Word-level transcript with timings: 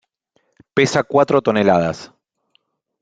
Pesa 0.73 1.03
cuatro 1.03 1.43
toneladas. 1.43 2.11